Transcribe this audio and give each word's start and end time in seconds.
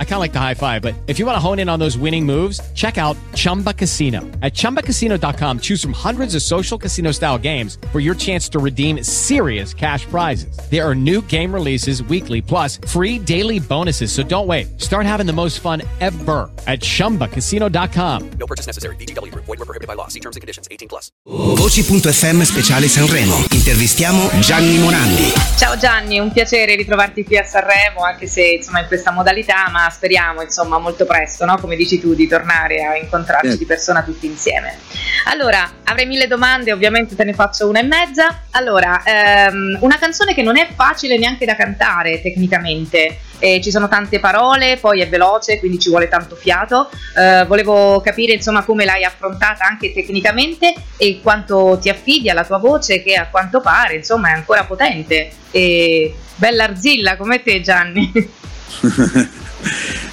I 0.00 0.04
kind 0.04 0.14
of 0.14 0.20
like 0.20 0.32
the 0.32 0.40
high 0.40 0.54
five, 0.54 0.82
but 0.82 0.96
if 1.06 1.20
you 1.20 1.26
want 1.26 1.36
to 1.36 1.40
hone 1.40 1.60
in 1.60 1.68
on 1.68 1.78
those 1.78 1.96
winning 1.96 2.26
moves, 2.26 2.60
check 2.74 2.98
out 2.98 3.16
Chumba 3.34 3.72
Casino. 3.72 4.22
At 4.42 4.54
chumbacasino.com, 4.54 5.60
choose 5.60 5.80
from 5.80 5.92
hundreds 5.92 6.34
of 6.34 6.42
social 6.42 6.76
casino 6.76 7.12
style 7.12 7.38
games 7.38 7.78
for 7.92 8.00
your 8.00 8.16
chance 8.16 8.48
to 8.48 8.58
redeem 8.58 9.04
serious 9.04 9.72
cash 9.72 10.04
prizes. 10.06 10.58
There 10.68 10.84
are 10.84 10.96
new 10.96 11.22
game 11.22 11.54
releases 11.54 12.02
weekly, 12.02 12.42
plus 12.42 12.78
free 12.88 13.20
daily 13.20 13.60
bonuses. 13.60 14.10
So 14.10 14.24
don't 14.24 14.48
wait. 14.48 14.80
Start 14.80 15.06
having 15.06 15.26
the 15.26 15.32
most 15.32 15.60
fun 15.60 15.82
ever 16.00 16.50
at 16.66 16.80
chumbacasino.com. 16.80 18.30
No 18.30 18.46
purchase 18.46 18.66
necessary. 18.66 18.96
BGW. 18.96 19.32
Void 19.32 19.46
were 19.46 19.56
prohibited 19.58 19.86
by 19.86 19.94
law. 19.94 20.08
See 20.08 20.20
terms 20.20 20.34
and 20.34 20.40
conditions. 20.40 20.66
18 20.72 20.88
plus. 20.88 21.12
Voci.fm 21.24 22.42
speciale 22.42 22.88
Sanremo. 22.88 23.44
Intervistiamo 23.52 24.30
Gianni 24.40 24.78
Morandi. 24.78 25.32
Ciao 25.56 25.76
Gianni, 25.76 26.18
un 26.18 26.32
piacere 26.32 26.74
ritrovarti 26.76 27.24
qui 27.24 27.36
a 27.36 27.44
Sanremo, 27.44 28.02
anche 28.02 28.26
se 28.26 28.42
insomma 28.58 28.80
in 28.80 28.86
questa 28.86 29.12
modalità, 29.12 29.68
ma 29.70 29.87
speriamo 29.90 30.42
insomma 30.42 30.78
molto 30.78 31.04
presto, 31.04 31.44
no? 31.44 31.58
come 31.58 31.76
dici 31.76 32.00
tu, 32.00 32.14
di 32.14 32.26
tornare 32.26 32.84
a 32.84 32.96
incontrarci 32.96 33.46
Certo. 33.48 33.58
di 33.58 33.66
persona 33.66 34.02
tutti 34.02 34.26
insieme. 34.26 34.78
Allora, 35.26 35.70
avrei 35.84 36.06
mille 36.06 36.26
domande, 36.26 36.72
ovviamente 36.72 37.14
te 37.14 37.24
ne 37.24 37.34
faccio 37.34 37.68
una 37.68 37.80
e 37.80 37.82
mezza. 37.82 38.42
Allora, 38.52 39.02
ehm, 39.04 39.78
una 39.80 39.98
canzone 39.98 40.34
che 40.34 40.42
non 40.42 40.56
è 40.56 40.68
facile 40.74 41.18
neanche 41.18 41.44
da 41.44 41.54
cantare 41.54 42.20
tecnicamente. 42.20 43.18
Eh, 43.40 43.60
ci 43.62 43.70
sono 43.70 43.86
tante 43.86 44.18
parole, 44.18 44.78
poi 44.78 45.00
è 45.00 45.08
veloce, 45.08 45.58
quindi 45.60 45.78
ci 45.78 45.90
vuole 45.90 46.08
tanto 46.08 46.34
fiato. 46.34 46.90
Eh, 47.16 47.44
volevo 47.46 48.00
capire 48.00 48.32
insomma 48.32 48.64
come 48.64 48.84
l'hai 48.84 49.04
affrontata 49.04 49.64
anche 49.64 49.92
tecnicamente 49.92 50.74
e 50.96 51.20
quanto 51.22 51.78
ti 51.80 51.88
affidi 51.88 52.30
alla 52.30 52.44
tua 52.44 52.58
voce 52.58 53.02
che 53.02 53.14
a 53.14 53.28
quanto 53.28 53.60
pare 53.60 53.94
insomma 53.94 54.30
è 54.30 54.32
ancora 54.32 54.64
potente. 54.64 55.30
E 55.50 56.14
bella 56.34 56.64
arzilla 56.64 57.16
come 57.16 57.42
te 57.42 57.60
Gianni. 57.60 58.12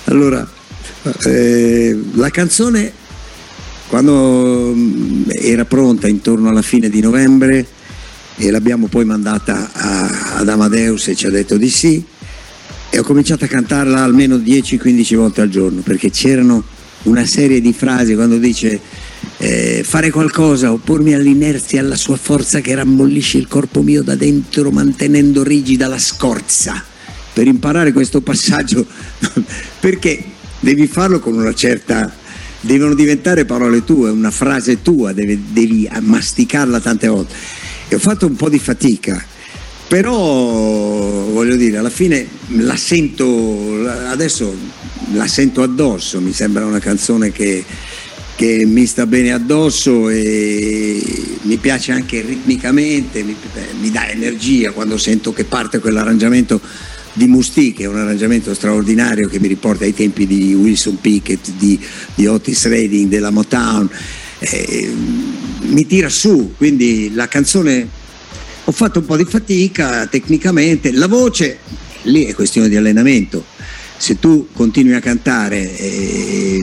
allora, 0.06 0.48
eh, 1.26 2.00
la 2.14 2.30
canzone 2.30 2.92
quando 3.88 4.74
mm, 4.74 5.24
era 5.30 5.66
pronta 5.66 6.08
intorno 6.08 6.50
alla 6.50 6.62
fine 6.62 6.90
di 6.90 7.02
novembre 7.02 7.66
e 8.38 8.52
l'abbiamo 8.52 8.88
poi 8.88 9.06
mandata 9.06 9.72
a- 9.72 10.36
ad 10.38 10.50
Amadeus 10.50 11.08
e 11.08 11.16
ci 11.16 11.28
ha 11.28 11.30
detto 11.30 11.58
di 11.58 11.70
sì 11.70 12.04
e 12.90 13.00
ho 13.00 13.04
cominciato 13.04 13.46
a 13.46 13.48
cantarla 13.48 14.04
almeno 14.04 14.38
10-15 14.38 15.16
volte 15.16 15.42
al 15.42 15.50
giorno 15.50 15.82
perché 15.82 16.10
c'erano 16.10 16.64
una 17.04 17.26
serie 17.26 17.62
di 17.62 17.74
frasi 17.74 18.16
quando 18.16 18.38
dice 18.38 18.80
eh, 19.38 19.84
fare 19.84 20.10
qualcosa, 20.12 20.72
oppormi 20.72 21.14
all'inerzia, 21.14 21.82
alla 21.82 21.96
sua 21.96 22.18
forza 22.18 22.62
che 22.62 22.74
rammollisce 22.74 23.38
il 23.38 23.48
corpo 23.48 23.82
mio 23.82 24.02
da 24.02 24.16
dentro 24.16 24.72
mantenendo 24.72 25.44
rigida 25.44 25.88
la 25.88 26.00
scorza. 26.00 26.84
Per 27.36 27.46
imparare 27.46 27.92
questo 27.92 28.22
passaggio, 28.22 28.86
perché 29.82 30.24
devi 30.62 30.88
farlo 30.88 31.20
con 31.20 31.34
una 31.34 31.54
certa... 31.54 32.10
devono 32.62 32.94
diventare 32.96 33.44
parole 33.44 33.84
tue, 33.84 34.10
una 34.10 34.32
frase 34.32 34.82
tua, 34.82 35.12
devi, 35.12 35.48
devi 35.52 35.86
masticarla 36.00 36.80
tante 36.80 37.10
volte. 37.10 37.36
E 37.90 37.96
ho 37.96 38.00
fatto 38.00 38.26
un 38.26 38.38
po' 38.38 38.48
di 38.48 38.58
fatica, 38.58 39.22
però 39.90 40.14
voglio 40.14 41.58
dire, 41.58 41.78
alla 41.78 41.90
fine 41.90 42.26
la 42.60 42.78
sento, 42.78 43.86
adesso 44.08 44.56
la 45.12 45.28
sento 45.28 45.62
addosso, 45.62 46.22
mi 46.22 46.32
sembra 46.32 46.66
una 46.66 46.80
canzone 46.80 47.34
che, 47.34 47.66
che 48.38 48.66
mi 48.66 48.86
sta 48.86 49.06
bene 49.06 49.34
addosso 49.34 50.08
e 50.08 51.38
mi 51.42 51.58
piace 51.58 51.92
anche 51.92 52.22
ritmicamente, 52.22 53.24
mi, 53.24 53.36
mi 53.82 53.92
dà 53.92 54.10
energia 54.10 54.72
quando 54.72 54.98
sento 54.98 55.34
che 55.34 55.44
parte 55.44 55.80
quell'arrangiamento 55.80 56.62
di 57.16 57.28
Musti, 57.28 57.72
che 57.72 57.84
è 57.84 57.88
un 57.88 57.98
arrangiamento 57.98 58.54
straordinario 58.54 59.30
che 59.30 59.40
mi 59.40 59.48
riporta 59.48 59.86
ai 59.86 59.94
tempi 59.94 60.28
di 60.28 60.54
Wilson 60.54 61.00
Pickett, 61.00 61.50
di, 61.58 61.80
di 62.14 62.28
Otis 62.28 62.68
Redding, 62.68 63.10
della 63.10 63.30
Motown, 63.32 63.90
eh, 64.40 64.94
mi 65.62 65.86
tira 65.88 66.10
su, 66.10 66.54
quindi 66.58 67.14
la 67.14 67.28
canzone 67.28 67.88
ho 68.66 68.72
fatto 68.72 69.00
un 69.00 69.06
po' 69.06 69.16
di 69.16 69.24
fatica 69.24 70.06
tecnicamente, 70.08 70.92
la 70.92 71.08
voce 71.08 71.60
lì 72.04 72.26
è 72.26 72.34
questione 72.34 72.68
di 72.68 72.76
allenamento, 72.76 73.46
se 73.98 74.20
tu 74.20 74.50
continui 74.52 74.94
a 74.94 75.00
cantare 75.00 75.78
e, 75.78 76.62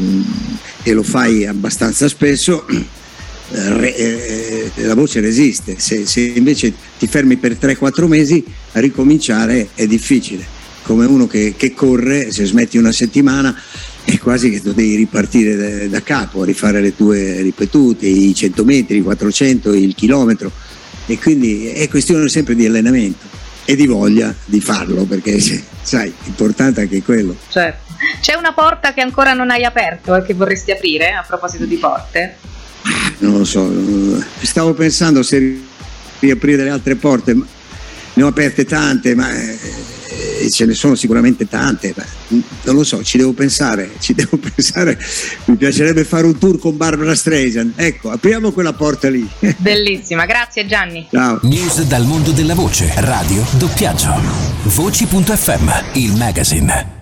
e 0.82 0.92
lo 0.92 1.02
fai 1.02 1.46
abbastanza 1.46 2.08
spesso, 2.08 2.66
eh, 2.68 2.84
re- 3.52 3.96
eh, 3.96 4.70
la 4.76 4.94
voce 4.94 5.20
resiste, 5.20 5.78
se, 5.78 6.06
se 6.06 6.20
invece 6.20 6.72
ti 6.98 7.06
fermi 7.06 7.36
per 7.36 7.52
3-4 7.52 8.06
mesi 8.06 8.44
ricominciare 8.72 9.68
è 9.74 9.86
difficile, 9.86 10.44
come 10.82 11.06
uno 11.06 11.26
che, 11.26 11.54
che 11.56 11.74
corre, 11.74 12.30
se 12.30 12.44
smetti 12.44 12.78
una 12.78 12.92
settimana 12.92 13.54
è 14.04 14.18
quasi 14.18 14.50
che 14.50 14.60
tu 14.60 14.72
devi 14.72 14.96
ripartire 14.96 15.56
da, 15.56 15.86
da 15.88 16.02
capo, 16.02 16.44
rifare 16.44 16.80
le 16.80 16.96
tue 16.96 17.40
ripetute, 17.40 18.06
i 18.06 18.34
100 18.34 18.64
metri, 18.64 18.98
i 18.98 19.02
400, 19.02 19.72
il 19.72 19.94
chilometro 19.94 20.50
e 21.06 21.18
quindi 21.18 21.68
è 21.68 21.88
questione 21.88 22.28
sempre 22.28 22.54
di 22.54 22.66
allenamento 22.66 23.26
e 23.64 23.76
di 23.76 23.86
voglia 23.86 24.34
di 24.44 24.60
farlo 24.60 25.04
perché 25.04 25.38
sai, 25.82 26.12
l'importante 26.24 26.80
è 26.80 26.84
anche 26.84 27.02
quello. 27.02 27.36
Certo. 27.48 27.90
C'è 28.20 28.34
una 28.34 28.52
porta 28.52 28.92
che 28.92 29.00
ancora 29.00 29.32
non 29.32 29.50
hai 29.50 29.64
aperto 29.64 30.14
e 30.16 30.24
che 30.24 30.34
vorresti 30.34 30.72
aprire 30.72 31.12
a 31.12 31.24
proposito 31.26 31.64
di 31.64 31.76
porte? 31.76 32.36
Non 33.18 33.38
lo 33.38 33.44
so, 33.44 33.70
stavo 34.40 34.74
pensando 34.74 35.22
se 35.22 35.60
riaprire 36.18 36.64
le 36.64 36.70
altre 36.70 36.96
porte, 36.96 37.34
ma 37.34 37.46
ne 38.14 38.22
ho 38.22 38.28
aperte 38.28 38.64
tante, 38.64 39.14
ma 39.14 39.32
eh, 39.32 40.50
ce 40.50 40.64
ne 40.66 40.74
sono 40.74 40.94
sicuramente 40.94 41.48
tante, 41.48 41.94
ma 41.96 42.04
non 42.28 42.74
lo 42.74 42.84
so, 42.84 43.02
ci 43.02 43.18
devo 43.18 43.32
pensare, 43.32 43.92
ci 44.00 44.14
devo 44.14 44.36
pensare, 44.36 44.98
mi 45.46 45.56
piacerebbe 45.56 46.04
fare 46.04 46.26
un 46.26 46.38
tour 46.38 46.58
con 46.58 46.76
Barbara 46.76 47.14
Streisand, 47.14 47.74
ecco, 47.76 48.10
apriamo 48.10 48.52
quella 48.52 48.72
porta 48.72 49.08
lì. 49.08 49.28
Bellissima, 49.58 50.26
grazie 50.26 50.66
Gianni. 50.66 51.06
Ciao. 51.10 51.38
News 51.42 51.82
dal 51.82 52.04
mondo 52.04 52.30
della 52.32 52.54
voce. 52.54 52.92
Radio, 52.96 53.44
doppiaggio. 53.58 54.20
Voci.fm, 54.64 55.70
il 55.94 56.16
magazine. 56.16 57.01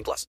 18 0.00 0.04
plus. 0.04 0.26